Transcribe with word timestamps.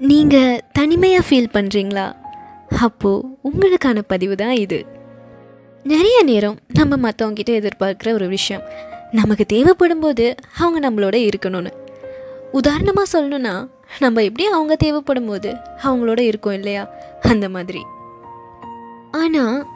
நீங்கள் 0.00 0.60
தனிமையாக 0.72 1.26
ஃபீல் 1.28 1.52
பண்ணுறீங்களா 1.52 2.12
அப்போது 2.68 3.26
உங்களுக்கான 3.44 4.02
பதிவு 4.06 4.36
தான் 4.36 4.54
இது. 4.54 4.86
நிறைய 5.82 6.22
நேரம் 6.22 6.58
நம்ம 6.72 7.10
மற்றவங்கிட்ட 7.10 7.50
எதிர்பார்க்குற 7.50 8.12
ஒரு 8.12 8.28
விஷயம். 8.28 8.62
நமக்கு 9.12 9.46
தேவைப்படும் 9.46 10.00
போது 10.00 10.34
அவங்க 10.58 10.90
நம்மளோட 10.90 11.28
இருக்கணும்னு. 11.28 11.72
உதாரணமாக 12.52 13.20
சொல்லணும்னா 13.20 13.68
நம்ம 13.98 14.22
எப்படி 14.22 14.46
அவங்க 14.46 14.76
தேவைப்படும் 14.76 15.26
போது 15.26 15.56
அவங்களோட 15.82 16.20
இருக்கோம் 16.20 16.52
இல்லையா? 16.52 16.90
அந்த 17.20 17.48
மாதிரி. 17.48 17.82
ஆனால் 19.10 19.66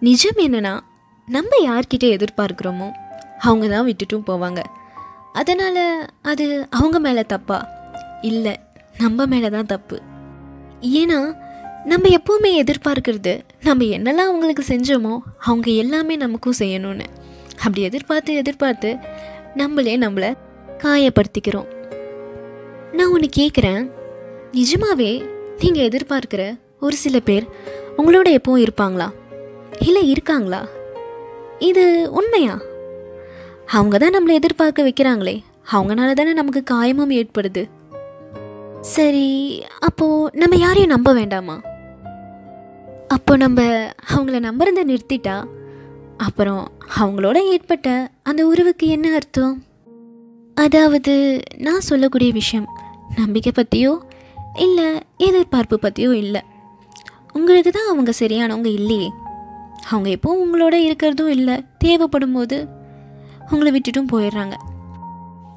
நிஜம் 0.00 0.36
என்னென்னா 0.36 0.80
நம்ம 1.26 1.50
யார்கிட்ட 1.62 2.04
எதிர்பார்க்குறோமோ 2.04 2.90
அவங்க 3.38 3.68
தான் 3.68 3.86
விட்டுட்டும் 3.86 4.26
போவாங்க. 4.26 4.62
அதனால் 5.32 6.10
அது 6.22 6.66
அவங்க 6.70 6.98
மேலே 6.98 7.22
தப்பா? 7.22 7.76
இல்லை 8.20 8.60
நம்ம 8.98 9.26
மேலே 9.26 9.48
தான் 9.48 9.66
தப்பு. 9.66 10.00
ஏன்னா 10.80 11.36
நம்ம 11.84 12.08
எப்போவுமே 12.08 12.50
எதிர்பார்க்கறது 12.62 13.40
நம்ம 13.62 13.84
என்னெல்லாம் 13.84 14.28
அவங்களுக்கு 14.30 14.64
செஞ்சோமோ 14.68 15.18
அவங்க 15.38 15.70
எல்லாமே 15.70 16.16
நமக்கும் 16.16 16.58
செய்யணும்னு. 16.58 17.06
அப்படி 17.56 17.82
எதிர்பார்த்து 17.82 18.34
எதிர்பார்த்து 18.34 18.96
நம்மளே 19.54 19.98
நம்மளை 19.98 20.34
காயப்படுத்திக்கிறோம். 20.78 21.66
நான் 22.92 23.12
ஒன்று 23.12 23.28
கேட்குறேன் 23.36 23.90
நிஜமாவே 24.52 25.28
நீங்கள் 25.58 25.88
எதிர்பார்க்குற 25.88 26.58
ஒரு 26.80 26.96
சில 26.96 27.20
பேர் 27.20 27.46
உங்களோட 27.96 28.38
எப்பவும் 28.38 28.66
இருப்பாங்களா? 28.66 29.08
இல்லை 29.78 30.10
இருக்காங்களா? 30.10 30.68
இது 31.58 32.12
உண்மையா? 32.12 32.60
அவங்க 33.66 33.98
தான் 33.98 34.14
நம்மளை 34.14 34.32
எதிர்பார்க்க 34.32 34.82
வைக்கிறாங்களே. 34.82 35.42
அவங்கனால 35.72 36.12
தானே 36.12 36.32
நமக்கு 36.32 36.62
காயமும் 36.70 37.14
ஏற்படுது. 37.14 37.64
சரி 38.94 39.62
அப்போது 39.78 40.38
நம்ம 40.38 40.56
யாரையும் 40.56 40.90
நம்ப 40.90 41.12
வேண்டாமா? 41.12 41.56
அப்போ 43.08 43.36
நம்ம 43.36 43.62
அவங்கள 44.14 44.38
நம்புறதை 44.46 44.82
நிறுத்திட்டா 44.90 45.36
அப்புறம் 46.16 46.72
அவங்களோட 46.98 47.38
ஏற்பட்ட 47.44 48.10
அந்த 48.22 48.46
உறவுக்கு 48.46 48.86
என்ன 48.86 49.12
அர்த்தம்? 49.14 49.54
அதாவது 50.54 51.14
நான் 51.56 51.80
சொல்லக்கூடிய 51.80 52.32
விஷயம் 52.32 52.68
நம்பிக்கை 53.16 53.52
பற்றியோ 53.54 53.92
இல்லை 54.54 54.88
எதிர்பார்ப்பு 55.16 55.78
பற்றியோ 55.78 56.16
இல்லை. 56.16 56.42
உங்களுக்கு 57.32 57.70
தான் 57.70 57.90
அவங்க 57.90 58.12
சரியானவங்க 58.18 58.66
இல்லையே. 58.66 59.10
அவங்க 59.90 60.08
எப்போ 60.10 60.30
உங்களோட 60.44 60.76
இருக்கிறதும் 60.86 61.34
இல்லை 61.36 61.64
தேவைப்படும் 61.78 62.32
போது 62.32 62.68
உங்களை 63.50 63.70
விட்டுட்டும் 63.74 64.12
போயிடுறாங்க. 64.12 64.56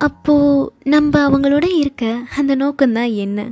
அப்போது 0.00 0.72
நம்ம 0.84 1.12
அவங்களோட 1.28 1.66
இருக்க 1.76 2.04
அந்த 2.36 2.52
நோக்கம்தான் 2.56 3.14
என்ன? 3.14 3.48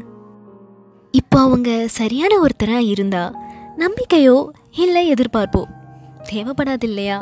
இப்போ 1.10 1.40
அவங்க 1.40 1.70
சரியான 1.88 2.32
ஒருத்தராக 2.40 2.88
இருந்தால் 2.88 3.36
நம்பிக்கையோ 3.76 4.36
இல்லை 4.72 5.02
எதிர்பார்ப்போ 5.12 5.62
தேவைப்படாது 6.30 6.86
இல்லையா 6.90 7.18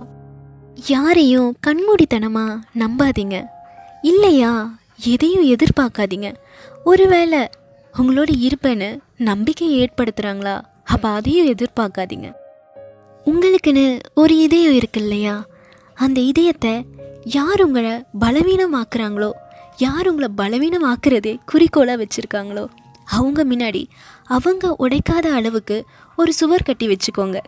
யாரையும் 0.87 1.51
கண்மூடித்தனமாக 1.67 2.61
நம்பாதீங்க. 2.79 3.37
இல்லையா 4.03 4.53
எதையும் 5.05 5.47
எதிர்பார்க்காதீங்க. 5.55 6.29
ஒருவேளை 6.85 7.49
உங்களோட 7.95 8.31
இருப்பேன்னு 8.47 8.89
நம்பிக்கை 9.17 9.69
ஏற்படுத்துகிறாங்களா 9.79 10.57
அப்போ 10.85 11.09
அதையும் 11.09 11.51
எதிர்பார்க்காதீங்க. 11.55 12.29
உங்களுக்குன்னு 13.27 13.87
ஒரு 14.15 14.35
இதயம் 14.39 14.75
இருக்கு 14.75 15.01
இல்லையா? 15.01 15.35
அந்த 15.95 16.21
இதயத்தை 16.21 16.75
யார் 17.29 17.63
உங்களை 17.63 18.05
பலவீனமாக்குறாங்களோ? 18.21 19.31
யார் 19.77 20.09
உங்களை 20.09 20.29
பலவீனமாக்குறதே 20.37 21.39
குறிக்கோளாக 21.47 22.05
வச்சுருக்காங்களோ? 22.05 22.67
அவங்க 23.05 23.45
முன்னாடி 23.45 23.87
அவங்க 24.25 24.77
உடைக்காத 24.79 25.27
அளவுக்கு 25.33 25.85
ஒரு 26.17 26.33
சுவர் 26.33 26.63
கட்டி 26.63 26.87
வச்சுக்கோங்க. 26.87 27.39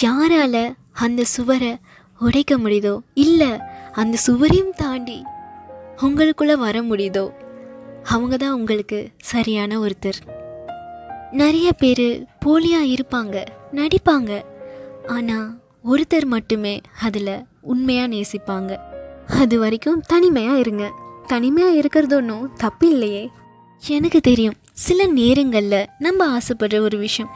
யாரால் 0.00 0.76
அந்த 0.92 1.24
சுவரை 1.24 1.78
உடைக்க 2.18 2.58
முடியுதோ? 2.58 2.98
இல்லை 3.14 3.48
அந்த 3.92 4.18
சுவரையும் 4.26 4.70
தாண்டி 4.70 5.24
உங்களுக்குள்ளே 5.96 6.58
வர 6.58 6.82
முடியுதோ? 6.82 7.32
அவங்க 8.02 8.36
தான் 8.36 8.52
உங்களுக்கு 8.52 9.10
சரியான 9.16 9.78
ஒருத்தர். 9.78 10.20
நிறைய 11.30 11.72
பேர் 11.72 12.26
போலியாக 12.46 12.96
இருப்பாங்க 12.96 13.44
நடிப்பாங்க. 13.72 14.42
ஆனால் 15.06 15.60
ஒருத்தர் 15.84 16.24
மட்டுமே 16.24 16.80
அதில் 17.02 17.44
உண்மையாக 17.60 18.12
நேசிப்பாங்க. 18.14 18.88
அது 19.30 19.58
வரைக்கும் 19.58 20.00
தனிமையாக 20.06 20.58
இருங்க. 20.58 20.90
தனிமையாக 21.26 21.74
இருக்கிறது 21.74 22.16
ஒன்றும் 22.16 22.50
தப்பு 22.56 22.90
இல்லையே 22.90 23.30
எனக்கு 23.82 24.20
தெரியும் 24.20 24.56
சில 24.72 25.06
நேரங்களில் 25.06 25.86
நம்ம 25.98 26.38
ஆசைப்படுற 26.38 26.80
ஒரு 26.80 26.98
விஷயம் 26.98 27.30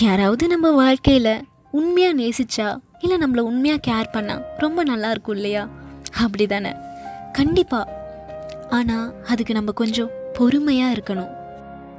யாராவது 0.00 0.46
நம்ம 0.46 0.70
வாழ்க்கையில் 0.70 1.44
உண்மையாக 1.70 2.22
நேசிச்சா 2.22 2.76
இல்லை 3.00 3.18
நம்மளை 3.18 3.40
உண்மையாக 3.40 3.90
கேர் 3.90 4.12
பண்ணால் 4.12 4.42
ரொம்ப 4.58 4.82
நல்லா 4.82 5.10
இருக்கும் 5.10 5.34
இல்லையா? 5.34 5.68
அப்படி 6.12 6.46
தானே 6.46 6.72
கண்டிப்பாக 7.32 7.92
ஆனால் 8.70 9.14
அதுக்கு 9.26 9.54
நம்ம 9.54 9.72
கொஞ்சம் 9.72 10.10
பொறுமையாக 10.32 10.94
இருக்கணும். 10.96 11.30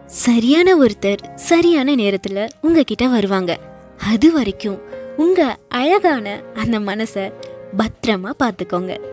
சரியான 0.05 0.75
ஒருத்தர் 0.75 1.35
சரியான 1.35 1.95
நேரத்தில் 1.95 2.49
உங்ககிட்ட 2.61 3.07
வருவாங்க. 3.07 3.59
அது 3.97 4.31
வரைக்கும் 4.31 4.81
உங்கள் 5.17 5.57
அழகான 5.69 6.41
அந்த 6.53 6.79
மனசை 6.79 7.33
பத்திரமா 7.77 8.31
பார்த்துக்கோங்க. 8.39 9.10